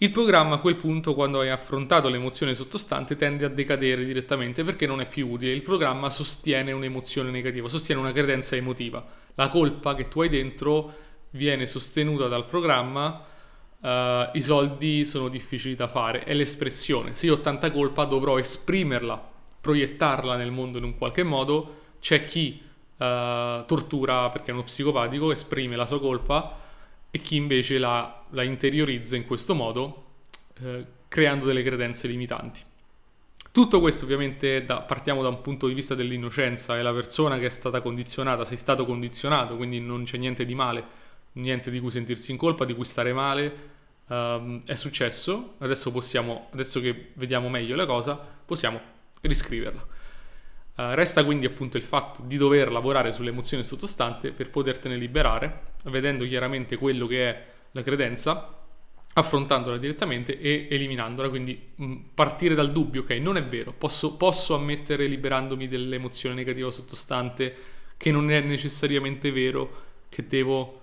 Il 0.00 0.10
programma 0.10 0.54
a 0.54 0.58
quel 0.58 0.76
punto, 0.76 1.12
quando 1.12 1.40
hai 1.40 1.48
affrontato 1.48 2.08
l'emozione 2.08 2.54
sottostante, 2.54 3.16
tende 3.16 3.44
a 3.44 3.48
decadere 3.48 4.04
direttamente 4.04 4.62
perché 4.62 4.86
non 4.86 5.00
è 5.00 5.06
più 5.06 5.28
utile. 5.28 5.50
Il 5.50 5.62
programma 5.62 6.08
sostiene 6.08 6.70
un'emozione 6.70 7.30
negativa, 7.30 7.68
sostiene 7.68 8.00
una 8.00 8.12
credenza 8.12 8.54
emotiva. 8.54 9.04
La 9.34 9.48
colpa 9.48 9.96
che 9.96 10.06
tu 10.06 10.20
hai 10.20 10.28
dentro 10.28 10.94
viene 11.30 11.66
sostenuta 11.66 12.28
dal 12.28 12.46
programma. 12.46 13.24
Uh, 13.80 14.30
I 14.34 14.40
soldi 14.40 15.04
sono 15.04 15.28
difficili 15.28 15.74
da 15.74 15.88
fare, 15.88 16.22
è 16.22 16.32
l'espressione. 16.32 17.16
Se 17.16 17.26
io 17.26 17.34
ho 17.34 17.40
tanta 17.40 17.72
colpa, 17.72 18.04
dovrò 18.04 18.38
esprimerla, 18.38 19.20
proiettarla 19.60 20.36
nel 20.36 20.52
mondo 20.52 20.78
in 20.78 20.84
un 20.84 20.96
qualche 20.96 21.24
modo. 21.24 21.74
C'è 21.98 22.24
chi 22.24 22.62
uh, 22.98 23.64
tortura 23.66 24.28
perché 24.28 24.52
è 24.52 24.54
uno 24.54 24.62
psicopatico, 24.62 25.32
esprime 25.32 25.74
la 25.74 25.86
sua 25.86 25.98
colpa 25.98 26.66
e 27.10 27.20
chi 27.20 27.36
invece 27.36 27.78
la, 27.78 28.24
la 28.30 28.42
interiorizza 28.42 29.16
in 29.16 29.26
questo 29.26 29.54
modo 29.54 30.04
eh, 30.62 30.84
creando 31.08 31.46
delle 31.46 31.62
credenze 31.62 32.06
limitanti. 32.06 32.60
Tutto 33.50 33.80
questo 33.80 34.04
ovviamente 34.04 34.64
da, 34.64 34.82
partiamo 34.82 35.22
da 35.22 35.28
un 35.28 35.40
punto 35.40 35.66
di 35.66 35.74
vista 35.74 35.94
dell'innocenza, 35.94 36.76
è 36.76 36.82
la 36.82 36.92
persona 36.92 37.38
che 37.38 37.46
è 37.46 37.50
stata 37.50 37.80
condizionata, 37.80 38.44
sei 38.44 38.56
stato 38.56 38.84
condizionato, 38.84 39.56
quindi 39.56 39.80
non 39.80 40.04
c'è 40.04 40.18
niente 40.18 40.44
di 40.44 40.54
male, 40.54 40.84
niente 41.32 41.70
di 41.70 41.80
cui 41.80 41.90
sentirsi 41.90 42.30
in 42.30 42.36
colpa, 42.36 42.64
di 42.64 42.74
cui 42.74 42.84
stare 42.84 43.12
male, 43.12 43.70
um, 44.08 44.60
è 44.64 44.74
successo, 44.74 45.54
adesso 45.58 45.90
possiamo, 45.90 46.48
adesso 46.52 46.80
che 46.80 47.10
vediamo 47.14 47.48
meglio 47.48 47.74
la 47.74 47.86
cosa, 47.86 48.16
possiamo 48.16 48.80
riscriverla. 49.22 49.86
Uh, 50.78 50.94
resta 50.94 51.24
quindi 51.24 51.44
appunto 51.44 51.76
il 51.76 51.82
fatto 51.82 52.22
di 52.22 52.36
dover 52.36 52.70
lavorare 52.70 53.10
sull'emozione 53.10 53.64
sottostante 53.64 54.30
per 54.30 54.48
potertene 54.48 54.94
liberare, 54.94 55.72
vedendo 55.86 56.24
chiaramente 56.24 56.76
quello 56.76 57.08
che 57.08 57.28
è 57.28 57.44
la 57.72 57.82
credenza, 57.82 58.56
affrontandola 59.12 59.76
direttamente 59.76 60.38
e 60.38 60.68
eliminandola, 60.70 61.30
quindi 61.30 61.60
mm, 61.82 61.96
partire 62.14 62.54
dal 62.54 62.70
dubbio, 62.70 63.00
ok, 63.00 63.10
non 63.10 63.36
è 63.36 63.44
vero, 63.44 63.74
posso, 63.76 64.14
posso 64.14 64.54
ammettere 64.54 65.06
liberandomi 65.06 65.66
dell'emozione 65.66 66.36
negativa 66.36 66.70
sottostante 66.70 67.54
che 67.96 68.12
non 68.12 68.30
è 68.30 68.38
necessariamente 68.40 69.32
vero, 69.32 69.86
che 70.08 70.28
devo 70.28 70.82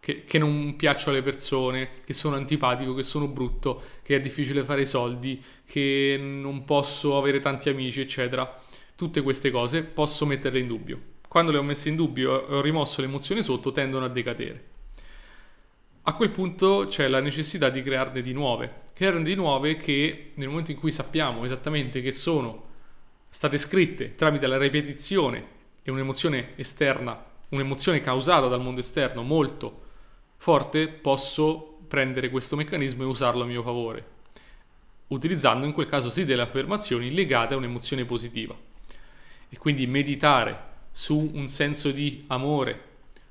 che, 0.00 0.24
che, 0.24 0.38
non 0.38 0.74
piaccio 0.74 1.10
alle 1.10 1.22
persone, 1.22 1.90
che 2.04 2.14
sono 2.14 2.34
antipatico, 2.34 2.94
che 2.94 3.04
sono 3.04 3.28
brutto, 3.28 3.80
che 4.02 4.16
è 4.16 4.18
difficile 4.18 4.64
fare 4.64 4.80
i 4.80 4.86
soldi, 4.86 5.40
che 5.64 6.16
non 6.20 6.64
posso 6.64 7.16
avere 7.16 7.38
tanti 7.38 7.68
amici, 7.68 8.00
eccetera 8.00 8.64
tutte 8.96 9.20
queste 9.20 9.50
cose 9.50 9.82
posso 9.82 10.24
metterle 10.24 10.58
in 10.58 10.66
dubbio. 10.66 11.00
Quando 11.28 11.52
le 11.52 11.58
ho 11.58 11.62
messe 11.62 11.90
in 11.90 11.96
dubbio 11.96 12.48
e 12.48 12.54
ho 12.54 12.60
rimosso 12.62 13.02
l'emozione 13.02 13.42
sotto, 13.42 13.70
tendono 13.70 14.06
a 14.06 14.08
decadere. 14.08 14.74
A 16.04 16.14
quel 16.14 16.30
punto 16.30 16.86
c'è 16.88 17.06
la 17.06 17.20
necessità 17.20 17.68
di 17.68 17.82
crearne 17.82 18.22
di 18.22 18.32
nuove. 18.32 18.84
Crearne 18.94 19.22
di 19.22 19.34
nuove 19.34 19.76
che 19.76 20.30
nel 20.34 20.48
momento 20.48 20.70
in 20.70 20.78
cui 20.78 20.90
sappiamo 20.90 21.44
esattamente 21.44 22.00
che 22.00 22.10
sono 22.10 22.64
state 23.28 23.58
scritte 23.58 24.14
tramite 24.14 24.46
la 24.46 24.56
ripetizione 24.56 25.54
e 25.82 25.90
un'emozione 25.90 26.52
esterna, 26.56 27.22
un'emozione 27.50 28.00
causata 28.00 28.46
dal 28.46 28.62
mondo 28.62 28.80
esterno 28.80 29.22
molto 29.22 29.82
forte, 30.36 30.88
posso 30.88 31.80
prendere 31.86 32.30
questo 32.30 32.56
meccanismo 32.56 33.02
e 33.02 33.06
usarlo 33.06 33.42
a 33.42 33.46
mio 33.46 33.62
favore, 33.62 34.06
utilizzando 35.08 35.66
in 35.66 35.72
quel 35.72 35.86
caso 35.86 36.08
sì 36.08 36.24
delle 36.24 36.42
affermazioni 36.42 37.12
legate 37.12 37.54
a 37.54 37.56
un'emozione 37.58 38.04
positiva 38.04 38.56
e 39.56 39.58
quindi 39.58 39.86
meditare 39.86 40.64
su 40.92 41.30
un 41.32 41.46
senso 41.46 41.90
di 41.90 42.24
amore, 42.26 42.80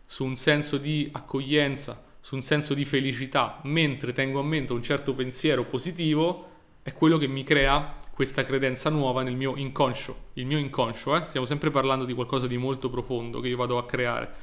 su 0.06 0.26
un 0.26 0.36
senso 0.36 0.78
di 0.78 1.08
accoglienza, 1.12 2.04
su 2.20 2.34
un 2.34 2.42
senso 2.42 2.74
di 2.74 2.84
felicità, 2.84 3.60
mentre 3.66 4.12
tengo 4.12 4.40
a 4.40 4.44
mente 4.44 4.74
un 4.74 4.82
certo 4.82 5.14
pensiero 5.14 5.66
positivo, 5.66 6.50
è 6.82 6.94
quello 6.94 7.20
che 7.20 7.28
mi 7.28 7.44
crea 7.44 8.00
questa 8.12 8.44
credenza 8.44 8.90
nuova 8.90 9.22
nel 9.22 9.36
mio 9.36 9.56
inconscio. 9.56 10.30
Il 10.34 10.48
mio 10.48 10.58
inconscio, 10.58 11.16
eh? 11.16 11.26
stiamo 11.26 11.46
sempre 11.46 11.70
parlando 11.70 12.06
di 12.06 12.14
qualcosa 12.14 12.48
di 12.48 12.58
molto 12.58 12.90
profondo 12.90 13.40
che 13.40 13.50
io 13.50 13.58
vado 13.58 13.78
a 13.78 13.86
creare. 13.86 14.34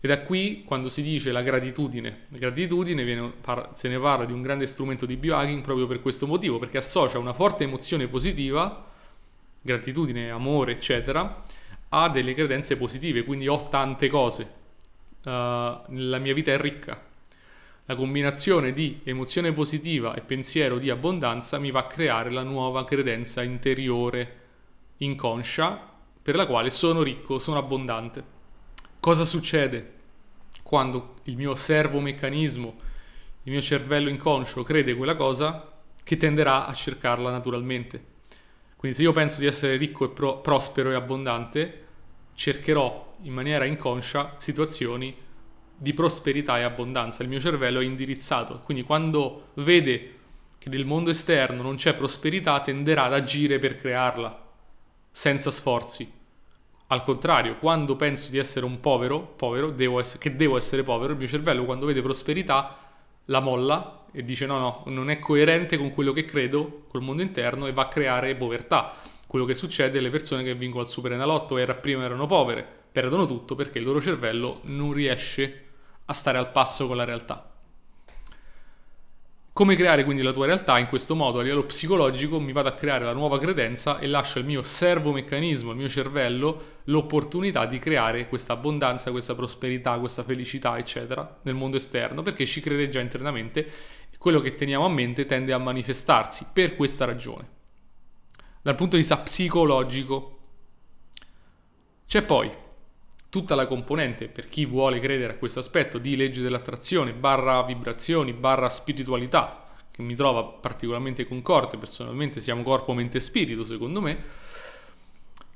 E 0.00 0.08
da 0.08 0.22
qui, 0.22 0.64
quando 0.64 0.88
si 0.88 1.02
dice 1.02 1.30
la 1.30 1.42
gratitudine, 1.42 2.26
la 2.30 2.38
gratitudine 2.38 3.04
viene, 3.04 3.34
se 3.74 3.88
ne 3.88 3.98
parla 4.00 4.24
di 4.24 4.32
un 4.32 4.42
grande 4.42 4.66
strumento 4.66 5.06
di 5.06 5.16
biohacking 5.16 5.62
proprio 5.62 5.86
per 5.86 6.02
questo 6.02 6.26
motivo, 6.26 6.58
perché 6.58 6.78
associa 6.78 7.20
una 7.20 7.32
forte 7.32 7.62
emozione 7.62 8.08
positiva 8.08 8.94
gratitudine, 9.66 10.30
amore, 10.30 10.72
eccetera, 10.72 11.42
ha 11.90 12.08
delle 12.08 12.32
credenze 12.32 12.78
positive, 12.78 13.24
quindi 13.24 13.46
ho 13.48 13.68
tante 13.68 14.08
cose. 14.08 14.42
Uh, 15.22 15.28
la 15.28 16.18
mia 16.18 16.32
vita 16.32 16.52
è 16.52 16.58
ricca. 16.58 16.98
La 17.84 17.94
combinazione 17.94 18.72
di 18.72 19.00
emozione 19.04 19.52
positiva 19.52 20.14
e 20.14 20.20
pensiero 20.20 20.78
di 20.78 20.88
abbondanza 20.88 21.58
mi 21.58 21.70
va 21.70 21.80
a 21.80 21.86
creare 21.86 22.30
la 22.30 22.42
nuova 22.42 22.84
credenza 22.84 23.42
interiore 23.42 24.44
inconscia 24.98 25.94
per 26.22 26.34
la 26.34 26.46
quale 26.46 26.70
sono 26.70 27.02
ricco, 27.02 27.38
sono 27.38 27.58
abbondante. 27.58 28.24
Cosa 28.98 29.24
succede 29.24 29.92
quando 30.62 31.16
il 31.24 31.36
mio 31.36 31.54
servo 31.54 32.00
meccanismo, 32.00 32.74
il 33.44 33.52
mio 33.52 33.60
cervello 33.60 34.08
inconscio 34.08 34.64
crede 34.64 34.96
quella 34.96 35.14
cosa 35.14 35.72
che 36.02 36.16
tenderà 36.16 36.66
a 36.66 36.74
cercarla 36.74 37.30
naturalmente? 37.30 38.14
Quindi 38.76 38.96
se 38.96 39.02
io 39.02 39.12
penso 39.12 39.40
di 39.40 39.46
essere 39.46 39.76
ricco 39.76 40.04
e 40.04 40.08
pro- 40.10 40.40
prospero 40.40 40.90
e 40.90 40.94
abbondante, 40.94 41.84
cercherò 42.34 43.16
in 43.22 43.32
maniera 43.32 43.64
inconscia 43.64 44.36
situazioni 44.38 45.16
di 45.76 45.94
prosperità 45.94 46.58
e 46.58 46.62
abbondanza. 46.62 47.22
Il 47.22 47.28
mio 47.28 47.40
cervello 47.40 47.80
è 47.80 47.84
indirizzato, 47.84 48.60
quindi 48.60 48.82
quando 48.82 49.48
vede 49.54 50.14
che 50.58 50.68
nel 50.68 50.86
mondo 50.86 51.10
esterno 51.10 51.62
non 51.62 51.76
c'è 51.76 51.94
prosperità 51.94 52.60
tenderà 52.60 53.04
ad 53.04 53.14
agire 53.14 53.58
per 53.58 53.76
crearla, 53.76 54.44
senza 55.10 55.50
sforzi. 55.50 56.10
Al 56.88 57.02
contrario, 57.02 57.56
quando 57.56 57.96
penso 57.96 58.30
di 58.30 58.38
essere 58.38 58.64
un 58.64 58.80
povero, 58.80 59.20
povero 59.20 59.70
devo 59.70 59.98
essere, 59.98 60.18
che 60.18 60.36
devo 60.36 60.56
essere 60.56 60.82
povero, 60.82 61.12
il 61.12 61.18
mio 61.18 61.26
cervello 61.26 61.64
quando 61.64 61.86
vede 61.86 62.00
prosperità 62.00 62.78
la 63.26 63.40
molla 63.40 64.04
e 64.16 64.24
dice 64.24 64.46
no, 64.46 64.58
no, 64.58 64.82
non 64.86 65.10
è 65.10 65.18
coerente 65.18 65.76
con 65.76 65.92
quello 65.92 66.12
che 66.12 66.24
credo, 66.24 66.84
col 66.88 67.02
mondo 67.02 67.20
interno 67.20 67.66
e 67.66 67.74
va 67.74 67.82
a 67.82 67.88
creare 67.88 68.34
povertà. 68.34 68.94
Quello 69.26 69.44
che 69.44 69.52
succede 69.52 69.98
alle 69.98 70.08
persone 70.08 70.42
che 70.42 70.54
vincono 70.54 70.84
al 70.84 70.88
Superenalotto 70.88 71.58
era 71.58 71.74
prima 71.74 72.02
erano 72.02 72.24
povere, 72.24 72.66
perdono 72.90 73.26
tutto 73.26 73.54
perché 73.54 73.76
il 73.76 73.84
loro 73.84 74.00
cervello 74.00 74.60
non 74.62 74.94
riesce 74.94 75.64
a 76.06 76.14
stare 76.14 76.38
al 76.38 76.50
passo 76.50 76.86
con 76.86 76.96
la 76.96 77.04
realtà. 77.04 77.50
Come 79.52 79.74
creare 79.74 80.04
quindi 80.04 80.22
la 80.22 80.32
tua 80.32 80.46
realtà? 80.46 80.78
In 80.78 80.86
questo 80.86 81.14
modo 81.14 81.38
a 81.38 81.42
livello 81.42 81.64
psicologico 81.64 82.38
mi 82.40 82.52
vado 82.52 82.68
a 82.68 82.72
creare 82.72 83.04
la 83.04 83.14
nuova 83.14 83.38
credenza 83.38 83.98
e 83.98 84.06
lascio 84.06 84.38
al 84.38 84.44
mio 84.44 84.62
servomeccanismo, 84.62 85.70
al 85.70 85.76
mio 85.76 85.88
cervello, 85.88 86.62
l'opportunità 86.84 87.64
di 87.64 87.78
creare 87.78 88.28
questa 88.28 88.52
abbondanza, 88.52 89.10
questa 89.10 89.34
prosperità, 89.34 89.98
questa 89.98 90.24
felicità, 90.24 90.76
eccetera, 90.76 91.38
nel 91.42 91.54
mondo 91.54 91.78
esterno, 91.78 92.20
perché 92.20 92.44
ci 92.44 92.60
crede 92.60 92.90
già 92.90 93.00
internamente 93.00 93.66
quello 94.18 94.40
che 94.40 94.54
teniamo 94.54 94.84
a 94.84 94.88
mente 94.88 95.26
tende 95.26 95.52
a 95.52 95.58
manifestarsi 95.58 96.46
per 96.52 96.76
questa 96.76 97.04
ragione. 97.04 97.48
Dal 98.62 98.74
punto 98.74 98.96
di 98.96 99.02
vista 99.02 99.18
psicologico. 99.18 100.38
C'è 102.06 102.22
poi 102.22 102.50
tutta 103.28 103.54
la 103.54 103.66
componente 103.66 104.28
per 104.28 104.48
chi 104.48 104.64
vuole 104.64 104.98
credere 104.98 105.34
a 105.34 105.36
questo 105.36 105.58
aspetto 105.58 105.98
di 105.98 106.16
legge 106.16 106.42
dell'attrazione, 106.42 107.12
barra 107.12 107.62
vibrazioni, 107.62 108.32
barra 108.32 108.68
spiritualità, 108.68 109.64
che 109.90 110.02
mi 110.02 110.14
trova 110.14 110.44
particolarmente 110.44 111.24
concorde, 111.24 111.76
personalmente 111.76 112.40
siamo 112.40 112.62
corpo, 112.62 112.92
mente 112.92 113.18
e 113.18 113.20
spirito 113.20 113.64
secondo 113.64 114.00
me, 114.00 114.22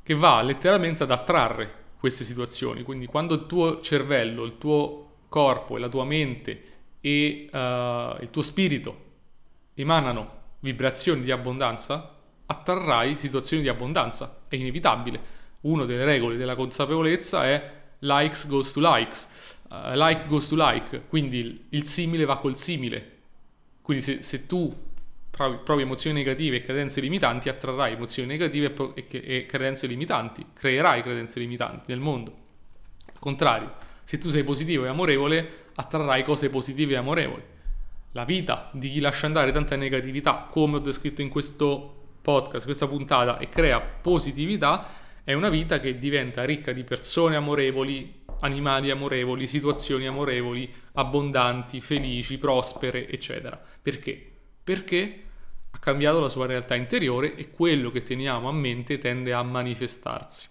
che 0.02 0.14
va 0.14 0.43
letteralmente 0.43 1.05
ad 1.05 1.11
attrarre 1.11 1.73
queste 1.99 2.25
situazioni. 2.25 2.83
Quindi 2.83 3.07
quando 3.07 3.35
il 3.35 3.47
tuo 3.47 3.81
cervello, 3.81 4.45
il 4.45 4.59
tuo 4.59 5.09
corpo 5.29 5.76
e 5.76 5.81
la 5.81 5.88
tua 5.88 6.05
mente 6.05 6.62
e 7.00 7.49
uh, 7.52 8.23
il 8.23 8.28
tuo 8.30 8.42
spirito 8.42 9.09
emanano 9.75 10.38
vibrazioni 10.61 11.23
di 11.23 11.30
abbondanza, 11.30 12.16
attrarrai 12.47 13.16
situazioni 13.16 13.62
di 13.62 13.69
abbondanza, 13.69 14.40
è 14.49 14.57
inevitabile 14.57 15.38
una 15.62 15.85
delle 15.85 16.04
regole 16.04 16.37
della 16.37 16.54
consapevolezza 16.54 17.45
è 17.45 17.78
likes 18.00 18.47
goes 18.47 18.73
to 18.73 18.80
likes, 18.80 19.28
uh, 19.71 19.92
like 19.95 20.26
goes 20.26 20.49
to 20.49 20.54
like, 20.57 21.02
quindi 21.09 21.38
il, 21.38 21.64
il, 21.71 21.85
simile 21.85 22.25
va 22.25 22.38
col 22.38 22.57
simile. 22.57 23.19
Quindi 23.83 24.02
se, 24.02 24.23
se 24.23 24.47
tu 24.47 24.75
provi, 25.30 25.59
provi, 25.62 25.83
emozioni 25.83 26.16
negative 26.16 26.57
e 26.57 26.61
credenze 26.62 27.00
limitanti, 27.00 27.49
attrarrai 27.49 27.92
emozioni 27.92 28.28
negative 28.28 28.73
e, 28.95 29.04
e, 29.11 29.23
e 29.37 29.47
credenze 29.47 29.87
limitanti, 29.87 30.47
creerai 30.52 31.02
credenze 31.02 31.38
limitanti 31.40 31.85
nel 31.88 32.00
mondo. 32.00 32.37
Al 33.12 33.19
contrario, 33.19 33.75
se 34.02 34.16
tu 34.16 34.30
sei 34.30 34.45
positivo 34.45 34.85
e 34.85 34.88
amorevole, 34.88 35.69
attrarrai 35.80 36.22
cose 36.22 36.50
positive 36.50 36.94
e 36.94 36.96
amorevoli. 36.96 37.42
La 38.12 38.25
vita 38.25 38.70
di 38.72 38.90
chi 38.90 39.00
lascia 39.00 39.26
andare 39.26 39.50
tanta 39.50 39.76
negatività, 39.76 40.46
come 40.50 40.76
ho 40.76 40.80
descritto 40.80 41.22
in 41.22 41.28
questo 41.28 41.96
podcast, 42.20 42.64
questa 42.64 42.87
puntata, 42.87 43.38
e 43.38 43.49
crea 43.49 43.80
positività, 43.80 44.87
è 45.25 45.32
una 45.32 45.49
vita 45.49 45.80
che 45.80 45.99
diventa 45.99 46.44
ricca 46.44 46.72
di 46.72 46.84
persone 46.84 47.37
amorevoli, 47.37 48.25
animali 48.40 48.90
amorevoli, 48.90 49.46
situazioni 49.46 50.06
amorevoli, 50.06 50.72
abbondanti, 50.94 51.80
felici, 51.80 52.37
prospere, 52.37 53.08
eccetera. 53.08 53.60
Perché? 53.82 54.32
Perché 54.62 55.22
ha 55.70 55.78
cambiato 55.78 56.20
la 56.20 56.28
sua 56.28 56.46
realtà 56.46 56.75
interiore 56.75 57.37
e 57.37 57.50
quello 57.50 57.90
che 57.90 58.02
teniamo 58.02 58.49
a 58.49 58.52
mente 58.52 58.99
tende 58.99 59.32
a 59.32 59.42
manifestarsi. 59.42 60.49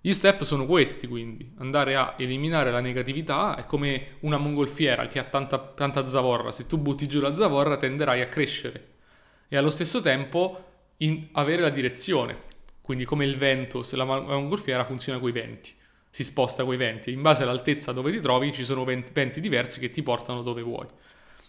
Gli 0.00 0.12
step 0.12 0.44
sono 0.44 0.64
questi, 0.64 1.08
quindi. 1.08 1.52
Andare 1.58 1.96
a 1.96 2.14
eliminare 2.18 2.70
la 2.70 2.80
negatività 2.80 3.56
è 3.56 3.64
come 3.64 4.16
una 4.20 4.36
mongolfiera 4.36 5.06
che 5.06 5.18
ha 5.18 5.24
tanta, 5.24 5.58
tanta 5.58 6.06
zavorra, 6.06 6.52
se 6.52 6.66
tu 6.66 6.78
butti 6.78 7.08
giù 7.08 7.20
la 7.20 7.34
zavorra 7.34 7.76
tenderai 7.76 8.20
a 8.20 8.28
crescere. 8.28 8.88
E 9.48 9.56
allo 9.56 9.70
stesso 9.70 10.00
tempo 10.00 10.64
avere 11.32 11.62
la 11.62 11.68
direzione, 11.70 12.42
quindi 12.80 13.04
come 13.04 13.24
il 13.24 13.36
vento, 13.36 13.82
se 13.82 13.96
la 13.96 14.04
mongolfiera 14.04 14.84
funziona 14.84 15.18
con 15.18 15.28
i 15.28 15.32
venti, 15.32 15.72
si 16.10 16.22
sposta 16.22 16.64
con 16.64 16.74
i 16.74 16.76
venti, 16.76 17.12
in 17.12 17.22
base 17.22 17.42
all'altezza 17.42 17.92
dove 17.92 18.12
ti 18.12 18.20
trovi 18.20 18.52
ci 18.52 18.64
sono 18.64 18.84
venti 18.84 19.40
diversi 19.40 19.80
che 19.80 19.90
ti 19.90 20.02
portano 20.02 20.42
dove 20.42 20.62
vuoi. 20.62 20.86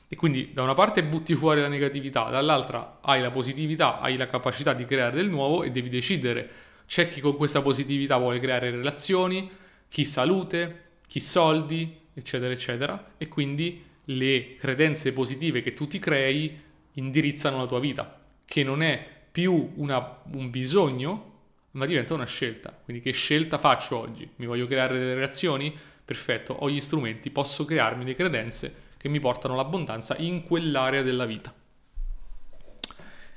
E 0.07 0.15
quindi 0.15 0.51
da 0.53 0.63
una 0.63 0.73
parte 0.73 1.03
butti 1.03 1.35
fuori 1.35 1.61
la 1.61 1.67
negatività, 1.67 2.29
dall'altra 2.29 2.97
hai 3.01 3.21
la 3.21 3.29
positività, 3.29 3.99
hai 3.99 4.17
la 4.17 4.25
capacità 4.25 4.73
di 4.73 4.85
creare 4.85 5.15
del 5.15 5.29
nuovo 5.29 5.61
e 5.61 5.69
devi 5.69 5.89
decidere. 5.89 6.49
C'è 6.89 7.07
chi 7.07 7.21
con 7.21 7.37
questa 7.37 7.61
positività 7.61 8.17
vuole 8.17 8.39
creare 8.39 8.71
relazioni, 8.71 9.47
chi 9.87 10.03
salute, 10.03 10.85
chi 11.05 11.19
soldi, 11.19 11.99
eccetera, 12.15 12.51
eccetera. 12.51 13.11
E 13.19 13.27
quindi 13.27 13.85
le 14.05 14.55
credenze 14.55 15.13
positive 15.13 15.61
che 15.61 15.73
tu 15.73 15.85
ti 15.87 15.99
crei 15.99 16.59
indirizzano 16.93 17.57
la 17.57 17.67
tua 17.67 17.79
vita, 17.79 18.19
che 18.43 18.63
non 18.63 18.81
è 18.81 19.07
più 19.31 19.73
una, 19.75 20.21
un 20.31 20.49
bisogno, 20.49 21.33
ma 21.73 21.85
diventa 21.85 22.15
una 22.15 22.25
scelta. 22.25 22.75
Quindi 22.83 23.03
che 23.03 23.11
scelta 23.11 23.59
faccio 23.59 23.95
oggi? 23.95 24.27
Mi 24.37 24.47
voglio 24.47 24.65
creare 24.65 24.97
delle 24.97 25.13
reazioni? 25.13 25.71
Perfetto, 26.03 26.53
ho 26.53 26.71
gli 26.71 26.81
strumenti, 26.81 27.29
posso 27.29 27.65
crearmi 27.65 28.03
le 28.03 28.15
credenze 28.15 28.73
che 28.97 29.09
mi 29.09 29.19
portano 29.19 29.55
l'abbondanza 29.55 30.15
in 30.17 30.41
quell'area 30.41 31.03
della 31.03 31.27
vita. 31.27 31.53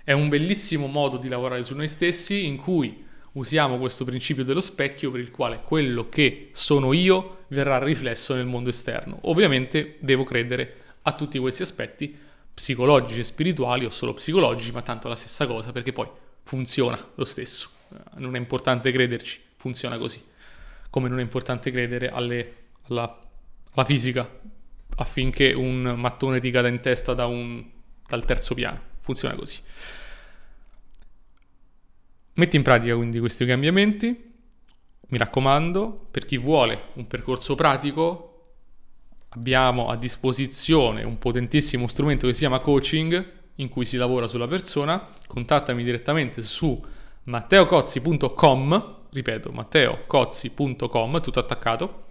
È 0.03 0.12
un 0.12 0.31
bellissimo 0.31 0.87
modo 0.87 1.19
di 1.19 1.29
lavorare 1.29 1.62
su 1.65 1.77
noi 1.77 1.87
stessi 1.87 2.47
in 2.47 2.57
cui 2.57 3.11
usiamo 3.33 3.79
questo 3.79 4.05
principio 4.05 4.45
dello 4.45 4.61
specchio 4.61 5.11
per 5.11 5.21
il 5.21 5.31
quale 5.31 5.61
quello 5.64 6.09
che 6.09 6.51
sono 6.53 6.92
io 6.92 7.45
verrà 7.49 7.79
riflesso 7.79 8.35
nel 8.35 8.47
mondo 8.47 8.71
esterno. 8.71 9.18
Ovviamente 9.23 9.97
devo 10.01 10.25
credere 10.25 10.81
a 11.03 11.12
tutti 11.12 11.38
questi 11.38 11.62
aspetti 11.62 12.16
psicologici 12.55 13.21
e 13.21 13.25
spirituali 13.25 13.85
o 13.85 13.90
solo 13.90 14.14
psicologici, 14.14 14.73
ma 14.73 14.83
tanto 14.83 15.09
la 15.09 15.16
stessa 15.16 15.47
cosa 15.47 15.73
perché 15.73 15.92
poi 15.92 16.09
funziona 16.42 16.99
lo 17.14 17.25
stesso. 17.25 17.71
Non 18.16 18.37
è 18.37 18.38
importante 18.38 18.90
crederci, 18.90 19.40
funziona 19.57 19.99
così. 19.99 20.23
Come 20.90 21.09
non 21.09 21.18
è 21.18 21.23
importante 21.23 21.71
credere 21.71 22.11
alle, 22.11 22.57
alla, 22.88 23.18
alla, 23.73 23.85
fisica 23.85 24.29
affinché 24.97 25.53
un 25.53 25.95
mattone 25.97 26.38
ti 26.38 26.51
cada 26.51 26.68
in 26.68 26.81
testa 26.81 27.14
da 27.14 27.27
un, 27.27 27.64
dal 28.07 28.25
terzo 28.25 28.55
piano. 28.55 28.81
Funziona 29.01 29.35
così. 29.35 29.61
Metti 32.35 32.57
in 32.57 32.62
pratica 32.62 32.95
quindi 32.97 33.18
questi 33.18 33.45
cambiamenti. 33.45 34.31
Mi 35.09 35.18
raccomando, 35.18 36.09
per 36.11 36.25
chi 36.25 36.38
vuole 36.38 36.85
un 36.95 37.07
percorso 37.07 37.55
pratico, 37.55 38.55
abbiamo 39.31 39.88
a 39.88 39.97
disposizione 39.97 41.03
un 41.03 41.18
potentissimo 41.18 41.87
strumento 41.87 42.27
che 42.27 42.33
si 42.33 42.40
chiama 42.40 42.61
coaching 42.61 43.40
in 43.57 43.68
cui 43.68 43.85
si 43.85 43.99
lavora 43.99 44.27
sulla 44.27 44.49
persona. 44.49 45.07
Contattami 45.27 45.85
direttamente 45.85 46.40
su 46.40 46.83
matteocozzi.com, 47.25 48.97
ripeto, 49.11 49.51
matteocozzi.com, 49.51 51.21
tutto 51.21 51.38
attaccato, 51.38 52.07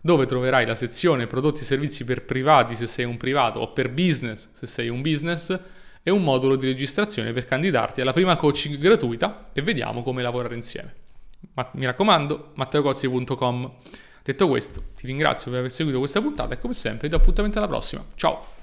dove 0.00 0.26
troverai 0.26 0.66
la 0.66 0.74
sezione 0.74 1.28
prodotti 1.28 1.60
e 1.60 1.64
servizi 1.64 2.04
per 2.04 2.24
privati 2.24 2.74
se 2.74 2.86
sei 2.86 3.04
un 3.04 3.16
privato 3.16 3.60
o 3.60 3.70
per 3.70 3.88
business 3.88 4.48
se 4.50 4.66
sei 4.66 4.88
un 4.88 5.00
business 5.00 5.56
e 6.02 6.10
un 6.10 6.22
modulo 6.22 6.56
di 6.56 6.66
registrazione 6.66 7.32
per 7.32 7.44
candidarti 7.44 8.00
alla 8.00 8.12
prima 8.12 8.36
coaching 8.36 8.76
gratuita 8.78 9.50
e 9.52 9.62
vediamo 9.62 10.02
come 10.02 10.22
lavorare 10.22 10.54
insieme. 10.54 10.92
Ma, 11.54 11.68
mi 11.74 11.84
raccomando, 11.84 12.52
matteocozzi.com. 12.54 13.72
Detto 14.22 14.48
questo, 14.48 14.82
ti 14.96 15.06
ringrazio 15.06 15.50
per 15.50 15.60
aver 15.60 15.72
seguito 15.72 15.98
questa 15.98 16.20
puntata 16.20 16.54
e 16.54 16.60
come 16.60 16.74
sempre 16.74 17.08
ti 17.08 17.08
do 17.08 17.16
appuntamento 17.16 17.58
alla 17.58 17.68
prossima. 17.68 18.04
Ciao! 18.14 18.61